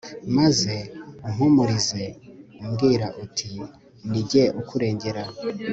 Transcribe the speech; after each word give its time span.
maze 0.37 0.73
umpumurize 1.27 2.03
umbwira 2.63 3.07
uti 3.23 3.49
ni 4.09 4.21
jye 4.29 4.43
ukurengera 4.61 5.23